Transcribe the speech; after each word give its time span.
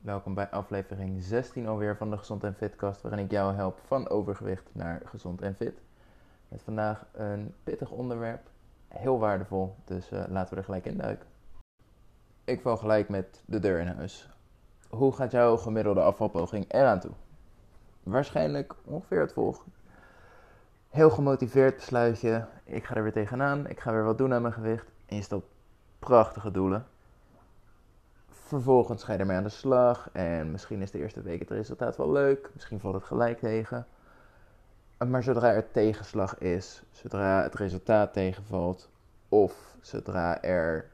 Welkom 0.00 0.34
bij 0.34 0.50
aflevering 0.50 1.22
16 1.22 1.68
alweer 1.68 1.96
van 1.96 2.10
de 2.10 2.18
Gezond 2.18 2.44
en 2.44 2.54
Fitcast, 2.54 3.02
waarin 3.02 3.24
ik 3.24 3.30
jou 3.30 3.54
help 3.54 3.78
van 3.86 4.08
overgewicht 4.08 4.68
naar 4.72 5.02
gezond 5.04 5.42
en 5.42 5.54
fit. 5.54 5.80
Met 6.48 6.62
vandaag 6.62 7.06
een 7.12 7.54
pittig 7.64 7.90
onderwerp, 7.90 8.40
heel 8.88 9.18
waardevol, 9.18 9.74
dus 9.84 10.12
uh, 10.12 10.22
laten 10.28 10.52
we 10.52 10.56
er 10.56 10.64
gelijk 10.64 10.84
in 10.84 10.96
duiken. 10.96 11.28
Ik 12.44 12.60
val 12.60 12.76
gelijk 12.76 13.08
met 13.08 13.42
de 13.46 13.58
deur 13.58 13.80
in 13.80 13.86
huis. 13.86 14.28
Hoe 14.88 15.12
gaat 15.12 15.30
jouw 15.30 15.56
gemiddelde 15.56 16.02
afvalpoging 16.02 16.64
eraan 16.68 17.00
toe? 17.00 17.12
Waarschijnlijk 18.02 18.74
ongeveer 18.84 19.20
het 19.20 19.32
volgende. 19.32 19.70
Heel 20.88 21.10
gemotiveerd 21.10 21.74
besluit 21.74 22.20
je, 22.20 22.44
ik 22.64 22.84
ga 22.84 22.94
er 22.94 23.02
weer 23.02 23.12
tegenaan, 23.12 23.66
ik 23.66 23.80
ga 23.80 23.92
weer 23.92 24.04
wat 24.04 24.18
doen 24.18 24.32
aan 24.32 24.42
mijn 24.42 24.54
gewicht. 24.54 24.86
En 25.06 25.16
je 25.16 25.22
stelt 25.22 25.44
prachtige 25.98 26.50
doelen 26.50 26.86
Vervolgens 28.50 29.04
ga 29.04 29.12
je 29.12 29.18
ermee 29.18 29.36
aan 29.36 29.42
de 29.42 29.48
slag 29.48 30.08
en 30.12 30.50
misschien 30.50 30.82
is 30.82 30.90
de 30.90 30.98
eerste 30.98 31.22
week 31.22 31.38
het 31.40 31.50
resultaat 31.50 31.96
wel 31.96 32.12
leuk, 32.12 32.50
misschien 32.54 32.80
valt 32.80 32.94
het 32.94 33.04
gelijk 33.04 33.38
tegen. 33.38 33.86
Maar 35.08 35.22
zodra 35.22 35.52
er 35.52 35.70
tegenslag 35.70 36.38
is, 36.38 36.82
zodra 36.90 37.42
het 37.42 37.54
resultaat 37.54 38.12
tegenvalt, 38.12 38.90
of 39.28 39.76
zodra 39.80 40.42
er 40.42 40.90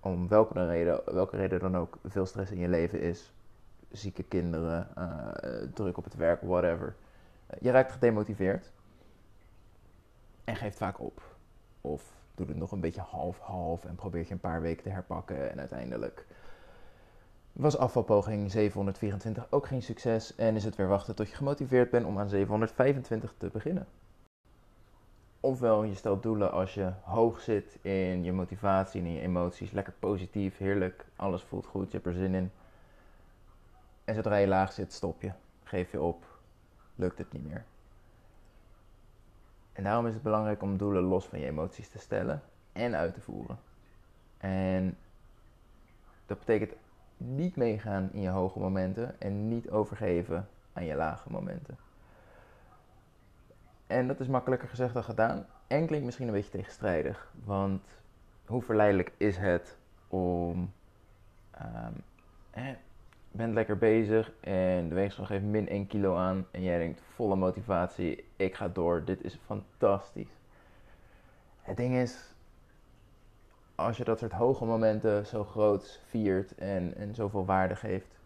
om 0.00 0.28
welke 0.28 0.66
reden, 0.66 1.00
welke 1.04 1.36
reden 1.36 1.60
dan 1.60 1.76
ook 1.76 1.98
veel 2.04 2.26
stress 2.26 2.50
in 2.50 2.58
je 2.58 2.68
leven 2.68 3.00
is, 3.00 3.32
zieke 3.90 4.22
kinderen, 4.22 4.88
uh, 4.98 5.28
druk 5.74 5.96
op 5.96 6.04
het 6.04 6.16
werk, 6.16 6.42
whatever, 6.42 6.94
je 7.60 7.70
raakt 7.70 7.92
gedemotiveerd 7.92 8.70
en 10.44 10.56
geeft 10.56 10.78
vaak 10.78 11.00
op. 11.00 11.22
Of 11.80 12.12
doet 12.34 12.48
het 12.48 12.56
nog 12.56 12.72
een 12.72 12.80
beetje 12.80 13.00
half-half 13.00 13.84
en 13.84 13.94
probeert 13.94 14.26
je 14.28 14.34
een 14.34 14.40
paar 14.40 14.60
weken 14.60 14.82
te 14.82 14.90
herpakken 14.90 15.50
en 15.50 15.58
uiteindelijk 15.58 16.26
was 17.58 17.76
afvalpoging 17.76 18.50
724 18.50 19.46
ook 19.50 19.66
geen 19.66 19.82
succes 19.82 20.34
en 20.34 20.56
is 20.56 20.64
het 20.64 20.76
weer 20.76 20.88
wachten 20.88 21.14
tot 21.14 21.28
je 21.28 21.36
gemotiveerd 21.36 21.90
bent 21.90 22.06
om 22.06 22.18
aan 22.18 22.28
725 22.28 23.34
te 23.38 23.48
beginnen. 23.52 23.86
Ofwel, 25.40 25.82
je 25.82 25.94
stelt 25.94 26.22
doelen 26.22 26.52
als 26.52 26.74
je 26.74 26.92
hoog 27.02 27.40
zit 27.40 27.78
in 27.82 28.24
je 28.24 28.32
motivatie 28.32 29.00
en 29.00 29.06
in 29.06 29.12
je 29.12 29.20
emoties, 29.20 29.70
lekker 29.70 29.92
positief, 29.98 30.58
heerlijk, 30.58 31.04
alles 31.16 31.42
voelt 31.42 31.66
goed, 31.66 31.90
je 31.90 31.96
hebt 31.96 32.06
er 32.06 32.12
zin 32.12 32.34
in. 32.34 32.50
En 34.04 34.14
zodra 34.14 34.36
je 34.36 34.46
laag 34.46 34.72
zit, 34.72 34.92
stop 34.92 35.22
je, 35.22 35.32
geef 35.62 35.92
je 35.92 36.00
op, 36.00 36.24
lukt 36.94 37.18
het 37.18 37.32
niet 37.32 37.44
meer. 37.44 37.64
En 39.72 39.84
daarom 39.84 40.06
is 40.06 40.14
het 40.14 40.22
belangrijk 40.22 40.62
om 40.62 40.76
doelen 40.76 41.02
los 41.02 41.26
van 41.26 41.38
je 41.38 41.46
emoties 41.46 41.88
te 41.88 41.98
stellen 41.98 42.42
en 42.72 42.94
uit 42.94 43.14
te 43.14 43.20
voeren. 43.20 43.58
En 44.38 44.96
dat 46.26 46.38
betekent 46.38 46.72
niet 47.18 47.56
meegaan 47.56 48.08
in 48.12 48.20
je 48.20 48.28
hoge 48.28 48.58
momenten 48.58 49.20
en 49.20 49.48
niet 49.48 49.70
overgeven 49.70 50.48
aan 50.72 50.84
je 50.84 50.94
lage 50.94 51.30
momenten. 51.30 51.76
En 53.86 54.06
dat 54.06 54.20
is 54.20 54.26
makkelijker 54.26 54.68
gezegd 54.68 54.94
dan 54.94 55.04
gedaan. 55.04 55.46
En 55.66 55.86
klinkt 55.86 56.04
misschien 56.04 56.26
een 56.26 56.34
beetje 56.34 56.50
tegenstrijdig. 56.50 57.32
Want 57.44 57.82
hoe 58.46 58.62
verleidelijk 58.62 59.12
is 59.16 59.36
het 59.36 59.76
om. 60.08 60.72
Um, 61.60 62.04
bent 63.30 63.54
lekker 63.54 63.78
bezig 63.78 64.32
en 64.40 64.88
de 64.88 64.94
weegschaal 64.94 65.26
geeft 65.26 65.44
min 65.44 65.68
1 65.68 65.86
kilo 65.86 66.16
aan. 66.16 66.46
En 66.50 66.62
jij 66.62 66.78
denkt 66.78 67.00
volle 67.14 67.36
motivatie: 67.36 68.24
ik 68.36 68.54
ga 68.54 68.68
door, 68.68 69.04
dit 69.04 69.24
is 69.24 69.38
fantastisch. 69.44 70.36
Het 71.62 71.76
ding 71.76 71.94
is, 71.94 72.34
als 73.78 73.96
je 73.96 74.04
dat 74.04 74.18
soort 74.18 74.32
hoge 74.32 74.64
momenten 74.64 75.26
zo 75.26 75.44
groot 75.44 76.00
viert 76.06 76.54
en, 76.54 76.94
en 76.96 77.14
zoveel 77.14 77.44
waarde 77.44 77.76
geeft, 77.76 78.18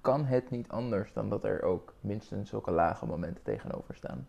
kan 0.00 0.24
het 0.24 0.50
niet 0.50 0.68
anders 0.68 1.12
dan 1.12 1.28
dat 1.28 1.44
er 1.44 1.62
ook 1.62 1.92
minstens 2.00 2.48
zulke 2.48 2.70
lage 2.70 3.06
momenten 3.06 3.42
tegenover 3.42 3.94
staan. 3.94 4.28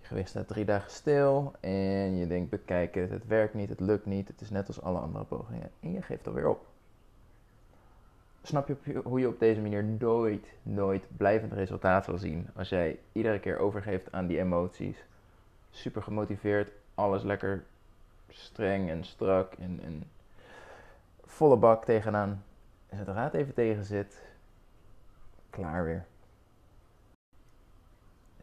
Je 0.00 0.06
gewicht 0.06 0.28
staat 0.28 0.48
drie 0.48 0.64
dagen 0.64 0.90
stil 0.90 1.52
en 1.60 2.16
je 2.16 2.26
denkt 2.26 2.50
bekijk 2.50 2.94
het, 2.94 3.10
het 3.10 3.26
werkt 3.26 3.54
niet, 3.54 3.68
het 3.68 3.80
lukt 3.80 4.06
niet, 4.06 4.28
het 4.28 4.40
is 4.40 4.50
net 4.50 4.66
als 4.66 4.82
alle 4.82 4.98
andere 4.98 5.24
pogingen 5.24 5.70
en 5.80 5.92
je 5.92 6.02
geeft 6.02 6.26
alweer 6.26 6.48
op. 6.48 6.66
Snap 8.42 8.68
je 8.68 9.00
hoe 9.04 9.20
je 9.20 9.28
op 9.28 9.38
deze 9.38 9.60
manier 9.60 9.84
nooit, 9.84 10.52
nooit 10.62 11.06
blijvend 11.16 11.52
resultaat 11.52 12.04
zal 12.04 12.18
zien 12.18 12.48
als 12.54 12.68
jij 12.68 12.98
iedere 13.12 13.40
keer 13.40 13.58
overgeeft 13.58 14.12
aan 14.12 14.26
die 14.26 14.38
emoties? 14.38 15.04
Super 15.70 16.02
gemotiveerd, 16.02 16.70
alles 16.94 17.22
lekker 17.22 17.64
streng 18.28 18.90
en 18.90 19.04
strak 19.04 19.54
en, 19.54 20.10
volle 21.24 21.56
bak 21.56 21.84
tegenaan. 21.84 22.44
En 22.88 22.98
zodra 22.98 23.24
het 23.24 23.34
even 23.34 23.54
tegen 23.54 23.84
zit, 23.84 24.22
klaar 25.50 25.84
weer. 25.84 26.06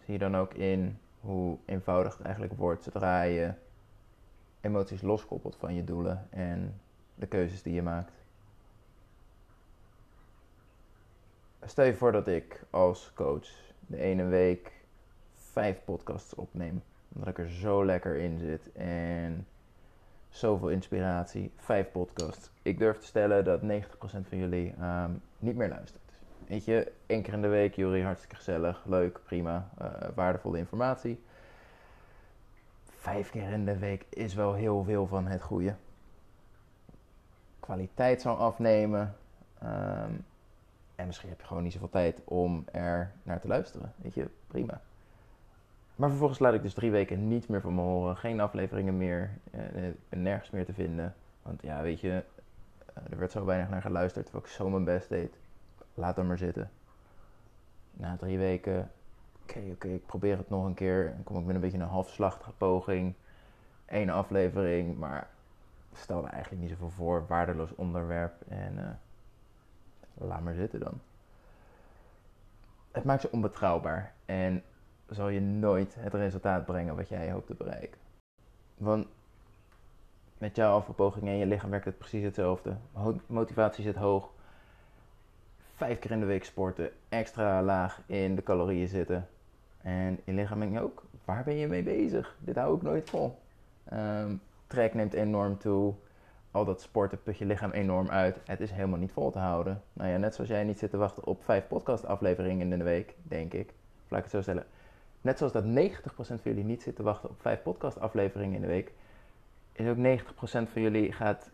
Zie 0.03 0.13
je 0.13 0.19
dan 0.19 0.37
ook 0.37 0.53
in 0.53 0.99
hoe 1.19 1.57
eenvoudig 1.65 2.13
het 2.13 2.25
eigenlijk 2.25 2.53
wordt 2.53 2.83
zodra 2.83 3.21
je 3.21 3.53
emoties 4.61 5.01
loskoppelt 5.01 5.55
van 5.55 5.73
je 5.75 5.83
doelen 5.83 6.27
en 6.29 6.81
de 7.15 7.27
keuzes 7.27 7.61
die 7.61 7.73
je 7.73 7.81
maakt. 7.81 8.13
Stel 11.65 11.85
je 11.85 11.95
voor 11.95 12.11
dat 12.11 12.27
ik 12.27 12.63
als 12.69 13.11
coach 13.15 13.47
de 13.79 13.97
ene 13.97 14.25
week 14.25 14.71
vijf 15.35 15.83
podcasts 15.83 16.35
opneem. 16.35 16.83
Omdat 17.13 17.29
ik 17.29 17.37
er 17.37 17.49
zo 17.49 17.85
lekker 17.85 18.15
in 18.15 18.39
zit 18.39 18.71
en 18.71 19.47
zoveel 20.33 20.69
inspiratie, 20.69 21.51
vijf 21.57 21.91
podcasts. 21.91 22.51
Ik 22.61 22.79
durf 22.79 22.97
te 22.97 23.05
stellen 23.05 23.43
dat 23.43 23.61
90% 23.61 23.65
van 24.27 24.37
jullie 24.37 24.73
ehm, 24.79 25.11
niet 25.39 25.55
meer 25.55 25.69
luistert. 25.69 26.01
Weet 26.47 26.65
je, 26.65 26.91
één 27.05 27.21
keer 27.21 27.33
in 27.33 27.41
de 27.41 27.47
week, 27.47 27.75
Jury, 27.75 28.01
hartstikke 28.01 28.35
gezellig, 28.35 28.83
leuk, 28.85 29.19
prima, 29.23 29.69
uh, 29.81 29.87
waardevolle 30.15 30.57
informatie. 30.57 31.23
Vijf 32.85 33.29
keer 33.29 33.49
in 33.49 33.65
de 33.65 33.77
week 33.77 34.05
is 34.09 34.33
wel 34.33 34.53
heel 34.53 34.83
veel 34.83 35.07
van 35.07 35.27
het 35.27 35.41
goede. 35.41 35.75
Kwaliteit 37.59 38.21
zal 38.21 38.37
afnemen. 38.37 39.15
Ehm, 39.59 40.11
en 40.95 41.05
misschien 41.05 41.29
heb 41.29 41.39
je 41.39 41.47
gewoon 41.47 41.63
niet 41.63 41.73
zoveel 41.73 41.89
tijd 41.89 42.21
om 42.23 42.65
er 42.71 43.11
naar 43.23 43.39
te 43.39 43.47
luisteren. 43.47 43.93
Weet 43.95 44.13
je, 44.13 44.29
prima. 44.47 44.81
Maar 45.95 46.09
vervolgens 46.09 46.39
laat 46.39 46.53
ik 46.53 46.61
dus 46.61 46.73
drie 46.73 46.91
weken 46.91 47.27
niets 47.27 47.47
meer 47.47 47.61
van 47.61 47.75
me 47.75 47.81
horen. 47.81 48.17
Geen 48.17 48.39
afleveringen 48.39 48.97
meer. 48.97 49.29
Uh, 49.51 49.89
nergens 50.09 50.49
meer 50.49 50.65
te 50.65 50.73
vinden. 50.73 51.15
Want 51.41 51.61
ja, 51.61 51.81
weet 51.81 51.99
je, 51.99 52.23
eh, 52.93 53.03
er 53.09 53.17
werd 53.17 53.31
zo 53.31 53.45
weinig 53.45 53.69
naar 53.69 53.81
geluisterd 53.81 54.25
terwijl 54.25 54.45
ik 54.45 54.51
zo 54.51 54.69
mijn 54.69 54.83
best 54.83 55.09
deed. 55.09 55.37
Laat 55.93 56.15
hem 56.15 56.27
maar 56.27 56.37
zitten. 56.37 56.71
Na 57.93 58.15
drie 58.17 58.37
weken, 58.37 58.91
oké, 59.41 59.59
oké, 59.71 59.87
ik 59.87 60.05
probeer 60.05 60.37
het 60.37 60.49
nog 60.49 60.65
een 60.65 60.73
keer. 60.73 61.11
Dan 61.15 61.23
kom 61.23 61.37
ik 61.37 61.45
met 61.45 61.55
een 61.55 61.61
beetje 61.61 61.77
een 61.77 61.83
halfslachtige 61.83 62.51
poging. 62.51 63.13
Eén 63.85 64.09
aflevering, 64.09 64.97
maar 64.97 65.27
stelde 65.93 66.27
eigenlijk 66.27 66.61
niet 66.61 66.71
zoveel 66.71 66.89
voor. 66.89 67.25
Waardeloos 67.27 67.75
onderwerp. 67.75 68.33
En 68.47 68.73
uh, 68.77 70.27
laat 70.27 70.41
maar 70.41 70.53
zitten 70.53 70.79
dan. 70.79 71.01
Het 72.91 73.03
maakt 73.03 73.21
je 73.21 73.31
onbetrouwbaar. 73.31 74.13
En 74.25 74.63
zal 75.13 75.29
je 75.29 75.41
nooit 75.41 75.95
het 75.99 76.13
resultaat 76.13 76.65
brengen 76.65 76.95
wat 76.95 77.09
jij 77.09 77.31
hoopt 77.31 77.47
te 77.47 77.53
bereiken. 77.53 77.99
Want 78.77 79.07
met 80.37 80.55
jouw 80.55 80.75
afvalpoging 80.75 81.27
en 81.27 81.37
je 81.37 81.45
lichaam 81.45 81.69
werkt 81.69 81.85
het 81.85 81.97
precies 81.97 82.23
hetzelfde. 82.23 82.75
Motivatie 83.27 83.83
zit 83.83 83.95
hoog. 83.95 84.29
Vijf 85.75 85.99
keer 85.99 86.11
in 86.11 86.19
de 86.19 86.25
week 86.25 86.45
sporten, 86.45 86.91
extra 87.09 87.63
laag 87.63 88.01
in 88.05 88.35
de 88.35 88.43
calorieën 88.43 88.87
zitten. 88.87 89.27
En 89.81 90.19
je 90.23 90.33
lichaam 90.33 90.59
denkt 90.59 90.81
ook, 90.81 91.03
waar 91.25 91.43
ben 91.43 91.55
je 91.55 91.67
mee 91.67 91.83
bezig? 91.83 92.35
Dit 92.39 92.55
hou 92.55 92.75
ik 92.75 92.81
nooit 92.81 93.09
vol. 93.09 93.39
Um, 93.93 94.41
trek 94.67 94.93
neemt 94.93 95.13
enorm 95.13 95.57
toe. 95.57 95.93
Al 96.51 96.65
dat 96.65 96.81
sporten 96.81 97.23
put 97.23 97.37
je 97.37 97.45
lichaam 97.45 97.71
enorm 97.71 98.09
uit. 98.09 98.39
Het 98.45 98.59
is 98.59 98.71
helemaal 98.71 98.99
niet 98.99 99.11
vol 99.11 99.31
te 99.31 99.39
houden. 99.39 99.81
Nou 99.93 100.09
ja, 100.09 100.17
net 100.17 100.35
zoals 100.35 100.49
jij 100.49 100.63
niet 100.63 100.79
zit 100.79 100.89
te 100.89 100.97
wachten 100.97 101.25
op 101.25 101.43
vijf 101.43 101.67
podcastafleveringen 101.67 102.71
in 102.71 102.77
de 102.77 102.83
week, 102.83 103.15
denk 103.23 103.53
ik. 103.53 103.69
Of 104.03 104.09
laat 104.09 104.19
ik 104.19 104.25
het 104.25 104.33
zo 104.33 104.41
stellen. 104.41 104.65
Net 105.23 105.37
zoals 105.37 105.53
dat 105.53 105.63
90% 105.63 105.65
van 106.15 106.39
jullie 106.43 106.63
niet 106.63 106.81
zit 106.81 106.95
te 106.95 107.03
wachten 107.03 107.29
op 107.29 107.41
vijf 107.41 107.61
podcastafleveringen 107.61 108.55
in 108.55 108.61
de 108.61 108.67
week, 108.67 108.91
is 109.71 109.87
ook 109.87 109.97
90% 109.97 110.71
van 110.71 110.81
jullie 110.81 111.11
gaat 111.11 111.51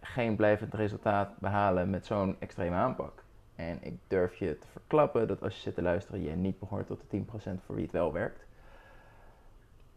geen 0.00 0.36
blijvend 0.36 0.74
resultaat 0.74 1.38
behalen 1.38 1.90
met 1.90 2.06
zo'n 2.06 2.36
extreme 2.38 2.76
aanpak. 2.76 3.24
En 3.54 3.82
ik 3.82 3.98
durf 4.08 4.36
je 4.36 4.58
te 4.58 4.66
verklappen 4.66 5.28
dat 5.28 5.42
als 5.42 5.54
je 5.54 5.60
zit 5.60 5.74
te 5.74 5.82
luisteren, 5.82 6.22
je 6.22 6.30
niet 6.30 6.58
behoort 6.58 6.86
tot 6.86 7.00
de 7.10 7.20
10% 7.20 7.24
voor 7.64 7.74
wie 7.74 7.84
het 7.84 7.92
wel 7.92 8.12
werkt. 8.12 8.44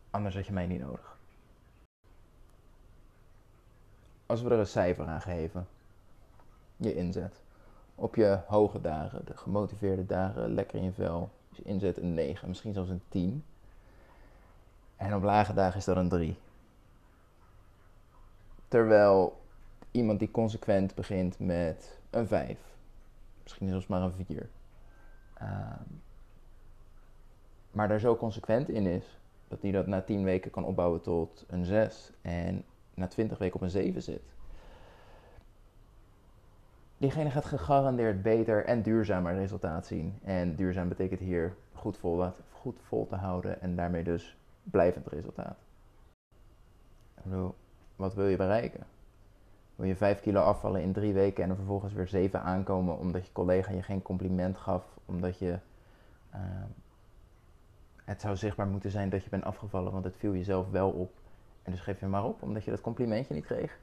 Anders 0.10 0.36
had 0.36 0.46
je 0.46 0.54
mij 0.54 0.68
niet 0.68 0.81
nodig. 0.81 1.18
Als 4.25 4.42
we 4.42 4.50
er 4.50 4.60
een 4.60 4.68
cijfer 4.68 5.06
aan 5.06 5.22
geven, 5.22 5.68
je 6.78 6.96
inzet. 6.96 7.42
Op 7.96 8.16
je 8.16 8.40
hoge 8.48 8.81
dagen, 8.81 9.25
de 9.25 9.38
gemotiveerde 9.38 10.06
dagen, 10.06 10.54
lekker 10.54 10.78
in 10.78 10.84
je 10.84 10.92
vel, 10.92 11.30
je 11.56 11.63
inzet 11.63 11.98
een 11.98 12.13
9, 12.13 12.48
misschien 12.48 12.74
zelfs 12.74 12.90
een 12.90 13.02
10. 13.10 13.44
En 14.96 15.16
op 15.16 15.24
lage 15.24 15.54
dagen 15.54 15.78
is 15.78 15.86
dat 15.86 15.98
een 15.98 16.10
3. 16.10 16.38
Terwijl 18.68 19.42
iemand 19.92 20.19
die 20.19 20.31
consequent 20.31 20.96
begint 20.96 21.40
met 21.40 22.00
een 22.10 22.28
5, 22.28 22.57
misschien 23.44 23.69
zelfs 23.69 23.88
maar 23.88 24.02
een 24.02 24.25
4. 24.25 24.50
Ehm, 25.34 25.84
maar 27.72 27.88
daar 27.88 28.00
zo 28.00 28.16
consequent 28.16 28.69
in 28.69 28.86
is 28.86 29.19
dat 29.48 29.62
hij 29.62 29.72
dat 29.72 29.88
na 29.88 30.01
10 30.01 30.24
weken 30.24 30.51
kan 30.51 30.66
opbouwen 30.66 31.01
tot 31.01 31.46
een 31.48 31.66
6 31.66 32.12
en 32.22 32.63
na 32.94 33.08
20 33.08 33.38
weken 33.38 33.56
op 33.56 33.62
een 33.62 33.69
7 33.69 34.01
zit. 34.01 34.35
Diegene 37.06 37.31
gaat 37.31 37.46
gegarandeerd 37.46 38.22
beter 38.22 38.66
en 38.66 38.81
duurzamer 38.81 39.34
resultaat 39.34 39.86
zien. 39.86 40.19
En 40.24 40.56
duurzaam 40.56 40.88
betekent 40.88 41.19
hier 41.19 41.56
goed 41.74 41.98
vol, 41.98 42.31
goed 42.52 42.80
vol 42.81 43.07
te 43.07 43.16
houden 43.16 43.62
en 43.62 43.75
daarmee 43.75 44.04
dus 44.04 44.38
blijvend 44.63 45.07
resultaat. 45.07 45.57
wat 47.96 48.13
wil 48.13 48.28
je 48.28 48.38
bereiken? 48.38 48.84
Wil 49.75 49.88
je 49.88 49.96
5 49.96 50.22
kilo 50.22 50.42
afvallen 50.42 50.81
in 50.81 50.94
3 50.94 51.13
weken 51.13 51.44
en 51.44 51.50
er 51.50 51.56
vervolgens 51.56 51.94
weer 51.94 52.07
7 52.07 52.42
aankomen 52.42 52.98
omdat 52.98 53.25
je 53.25 53.31
collega 53.31 53.72
je 53.72 53.84
geen 53.84 54.01
compliment 54.01 54.58
gaf, 54.58 54.98
omdat 55.06 55.40
je 55.40 55.60
uh, 56.36 56.40
het 58.04 58.22
zou 58.22 58.36
zichtbaar 58.36 58.68
moeten 58.68 58.92
zijn 58.92 59.10
dat 59.10 59.24
je 59.24 59.30
bent 59.30 59.44
afgevallen, 59.44 59.92
want 59.92 60.04
het 60.04 60.18
viel 60.18 60.34
jezelf 60.34 60.69
wel 60.69 60.90
op. 60.90 61.12
En 61.63 61.72
dus 61.72 61.81
geef 61.81 62.00
je 62.00 62.06
maar 62.06 62.25
op, 62.25 62.42
omdat 62.42 62.63
je 62.63 62.72
dat 62.72 62.81
complimentje 62.81 63.34
niet 63.34 63.46
kreeg. 63.46 63.80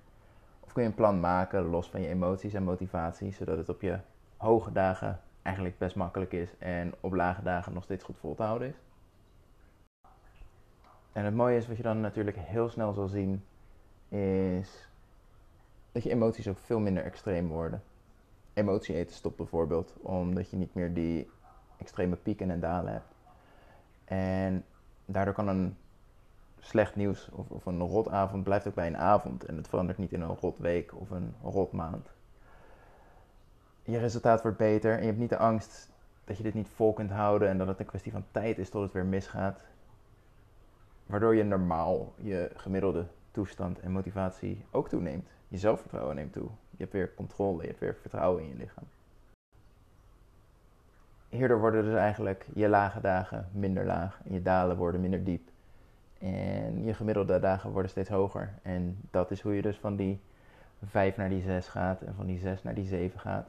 Of 0.64 0.72
kun 0.72 0.82
je 0.82 0.88
een 0.88 0.94
plan 0.94 1.20
maken, 1.20 1.62
los 1.62 1.90
van 1.90 2.00
je 2.00 2.08
emoties 2.08 2.54
en 2.54 2.62
motivatie, 2.62 3.32
zodat 3.32 3.56
het 3.56 3.68
op 3.68 3.80
je 3.80 3.98
hoge 4.36 4.72
dagen 4.72 5.20
eigenlijk 5.42 5.78
best 5.78 5.96
makkelijk 5.96 6.32
is 6.32 6.58
en 6.58 6.92
op 7.00 7.12
lage 7.12 7.42
dagen 7.42 7.72
nog 7.72 7.84
steeds 7.84 8.04
goed 8.04 8.18
vol 8.18 8.34
te 8.34 8.42
houden 8.42 8.68
is. 8.68 8.74
En 11.12 11.24
het 11.24 11.34
mooie 11.34 11.56
is, 11.56 11.66
wat 11.66 11.76
je 11.76 11.82
dan 11.82 12.00
natuurlijk 12.00 12.36
heel 12.36 12.68
snel 12.68 12.92
zal 12.92 13.08
zien, 13.08 13.44
is 14.08 14.88
dat 15.92 16.02
je 16.02 16.10
emoties 16.10 16.48
ook 16.48 16.58
veel 16.58 16.80
minder 16.80 17.04
extreem 17.04 17.48
worden. 17.48 17.82
Emotie 18.52 18.94
eten 18.94 19.14
stopt 19.14 19.36
bijvoorbeeld, 19.36 19.94
omdat 20.00 20.50
je 20.50 20.56
niet 20.56 20.74
meer 20.74 20.94
die 20.94 21.30
extreme 21.78 22.16
pieken 22.16 22.50
en 22.50 22.60
dalen 22.60 22.92
hebt. 22.92 23.14
En 24.04 24.64
daardoor 25.04 25.34
kan 25.34 25.48
een 25.48 25.76
slecht 26.64 26.96
nieuws 26.96 27.28
of, 27.32 27.50
of 27.50 27.66
een 27.66 27.80
rotavond 27.80 28.44
blijft 28.44 28.68
ook 28.68 28.74
bij 28.74 28.86
een 28.86 28.96
avond. 28.96 29.44
En 29.44 29.56
het 29.56 29.68
verandert 29.68 29.98
niet 29.98 30.12
in 30.12 30.20
een 30.20 30.36
rot 30.36 30.58
week 30.58 30.92
of 30.94 31.10
een 31.10 31.34
rot 31.42 31.72
maand. 31.72 32.10
Je 33.82 33.98
resultaat 33.98 34.42
wordt 34.42 34.58
beter 34.58 34.92
en 34.92 35.00
je 35.00 35.06
hebt 35.06 35.18
niet 35.18 35.28
de 35.28 35.38
angst 35.38 35.90
dat 36.24 36.36
je 36.36 36.42
dit 36.42 36.54
niet 36.54 36.68
vol 36.68 36.92
kunt 36.92 37.10
houden 37.10 37.48
en 37.48 37.58
dat 37.58 37.66
het 37.66 37.78
een 37.78 37.86
kwestie 37.86 38.12
van 38.12 38.24
tijd 38.30 38.58
is 38.58 38.70
tot 38.70 38.82
het 38.82 38.92
weer 38.92 39.06
misgaat. 39.06 39.64
Waardoor 41.06 41.34
je 41.34 41.44
normaal 41.44 42.12
je 42.16 42.50
gemiddelde 42.54 43.06
toestand 43.30 43.80
en 43.80 43.90
motivatie 43.90 44.64
ook 44.70 44.88
toeneemt. 44.88 45.28
Je 45.48 45.58
zelfvertrouwen 45.58 46.14
neemt 46.14 46.32
toe. 46.32 46.48
Je 46.70 46.78
hebt 46.78 46.92
weer 46.92 47.14
controle, 47.14 47.60
je 47.60 47.68
hebt 47.68 47.80
weer 47.80 47.94
vertrouwen 47.94 48.42
in 48.42 48.48
je 48.48 48.54
lichaam 48.54 48.86
hierdoor 51.36 51.60
worden 51.60 51.84
dus 51.84 51.94
eigenlijk 51.94 52.46
je 52.54 52.68
lage 52.68 53.00
dagen 53.00 53.48
minder 53.52 53.86
laag 53.86 54.20
en 54.24 54.32
je 54.32 54.42
dalen 54.42 54.76
worden 54.76 55.00
minder 55.00 55.24
diep. 55.24 55.50
En 56.22 56.84
je 56.84 56.94
gemiddelde 56.94 57.40
dagen 57.40 57.70
worden 57.70 57.90
steeds 57.90 58.08
hoger. 58.08 58.54
En 58.62 58.98
dat 59.10 59.30
is 59.30 59.40
hoe 59.40 59.54
je 59.54 59.62
dus 59.62 59.76
van 59.78 59.96
die 59.96 60.20
5 60.84 61.16
naar 61.16 61.28
die 61.28 61.42
6 61.42 61.68
gaat 61.68 62.02
en 62.02 62.14
van 62.14 62.26
die 62.26 62.38
6 62.38 62.62
naar 62.62 62.74
die 62.74 62.86
7 62.86 63.20
gaat. 63.20 63.48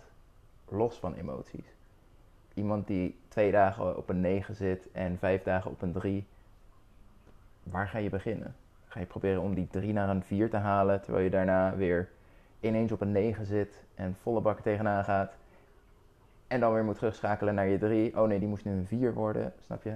Los 0.70 1.00
van 1.00 1.14
emoties. 1.14 1.66
Iemand 2.54 2.88
die 2.88 3.20
twee 3.28 3.52
dagen 3.52 3.98
op 3.98 4.10
een 4.10 4.22
9 4.22 4.56
zit 4.56 4.92
en 4.92 5.18
vijf 5.18 5.44
dagen 5.44 5.72
op 5.72 5.81
een 5.81 5.92
3. 5.92 6.25
Waar 7.64 7.88
ga 7.88 7.98
je 7.98 8.10
beginnen? 8.10 8.56
Ga 8.86 9.00
je 9.00 9.06
proberen 9.06 9.42
om 9.42 9.54
die 9.54 9.68
3 9.68 9.94
naar 9.94 10.10
een 10.10 10.24
4 10.24 10.50
te 10.50 10.58
halen, 10.58 11.02
terwijl 11.02 11.24
je 11.24 11.30
daarna 11.30 11.76
weer 11.76 12.10
ineens 12.60 12.92
op 12.92 13.02
een 13.02 13.12
9 13.12 13.46
zit 13.46 13.84
en 13.96 14.16
volle 14.22 14.42
bak 14.42 14.60
tegenaan 14.60 15.04
gaat. 15.04 15.34
En 16.48 16.60
dan 16.60 16.74
weer 16.74 16.84
moet 16.84 16.96
terugschakelen 16.96 17.56
naar 17.56 17.68
je 17.68 17.78
3. 17.78 18.19
Oh 18.19 18.28
nee, 18.28 18.40
die 18.40 18.48
moest 18.48 18.66
nu 18.66 18.72
een 18.72 18.88
4 18.88 19.14
worden, 19.14 19.54
snap 19.60 19.84
je? 19.84 19.96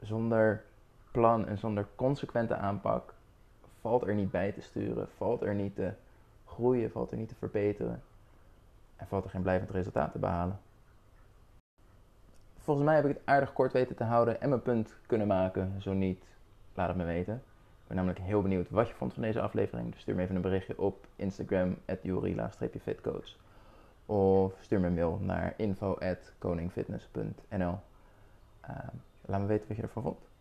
Zonder 0.00 0.64
plan 1.12 1.46
en 1.46 1.58
zonder 1.58 1.86
consequente 1.94 2.56
aanpak 2.56 3.14
valt 3.80 4.06
er 4.06 4.14
niet 4.14 4.30
bij 4.30 4.52
te 4.52 4.60
sturen, 4.60 5.08
valt 5.16 5.42
er 5.42 5.54
niet 5.54 5.74
te 5.74 5.92
groeien, 6.46 6.90
valt 6.90 7.10
er 7.10 7.16
niet 7.16 7.28
te 7.28 7.34
verbeteren 7.34 8.02
en 8.96 9.06
valt 9.06 9.24
er 9.24 9.30
geen 9.30 9.42
blijvend 9.42 9.70
resultaat 9.70 10.12
te 10.12 10.18
behalen. 10.18 10.60
Volgens 12.58 12.86
mij 12.86 12.94
heb 12.94 13.04
ik 13.04 13.16
het 13.16 13.22
aardig 13.24 13.52
kort 13.52 13.72
weten 13.72 13.96
te 13.96 14.04
houden 14.04 14.40
en 14.40 14.48
mijn 14.48 14.62
punt 14.62 14.94
kunnen 15.06 15.26
maken. 15.26 15.82
Zo 15.82 15.92
niet, 15.92 16.24
laat 16.74 16.88
het 16.88 16.96
me 16.96 17.04
weten. 17.04 17.34
Ik 17.34 17.40
ben 17.86 17.96
namelijk 17.96 18.20
heel 18.20 18.42
benieuwd 18.42 18.70
wat 18.70 18.88
je 18.88 18.94
vond 18.94 19.12
van 19.12 19.22
deze 19.22 19.40
aflevering. 19.40 19.90
Dus 19.90 20.00
stuur 20.00 20.14
me 20.14 20.22
even 20.22 20.36
een 20.36 20.42
berichtje 20.42 20.78
op 20.78 21.06
Instagram, 21.16 21.76
fitcoach 22.82 23.36
Of 24.06 24.52
stuur 24.60 24.80
me 24.80 24.86
een 24.86 24.94
mail 24.94 25.18
naar 25.22 25.54
info.koningfitness.nl 25.56 27.78
uh, 28.70 28.76
Laat 29.20 29.40
me 29.40 29.46
weten 29.46 29.68
wat 29.68 29.76
je 29.76 29.82
ervan 29.82 30.02
vond. 30.02 30.31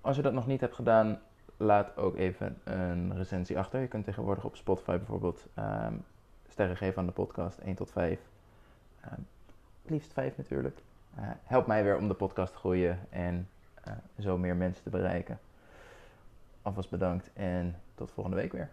Als 0.00 0.16
je 0.16 0.22
dat 0.22 0.32
nog 0.32 0.46
niet 0.46 0.60
hebt 0.60 0.74
gedaan, 0.74 1.20
laat 1.56 1.96
ook 1.96 2.16
even 2.16 2.58
een 2.64 3.16
recensie 3.16 3.58
achter. 3.58 3.80
Je 3.80 3.86
kunt 3.86 4.04
tegenwoordig 4.04 4.44
op 4.44 4.56
Spotify 4.56 4.96
bijvoorbeeld 4.96 5.46
um, 5.58 6.04
sterren 6.48 6.76
geven 6.76 6.98
aan 6.98 7.06
de 7.06 7.12
podcast, 7.12 7.58
1 7.58 7.74
tot 7.74 7.90
5. 7.90 8.18
Um, 8.18 9.10
ehm, 9.10 9.20
liefst 9.82 10.12
5 10.12 10.36
natuurlijk. 10.36 10.78
Uh, 11.18 11.24
help 11.42 11.66
mij 11.66 11.82
weer 11.82 11.96
om 11.96 12.08
de 12.08 12.14
podcast 12.14 12.52
te 12.52 12.58
groeien 12.58 12.98
en 13.10 13.48
uh, 13.88 13.94
zo 14.18 14.38
meer 14.38 14.56
mensen 14.56 14.82
te 14.82 14.90
bereiken. 14.90 15.38
Alvast 16.62 16.90
bedankt 16.90 17.30
en 17.32 17.76
tot 17.94 18.10
volgende 18.10 18.36
week 18.40 18.52
weer. 18.52 18.68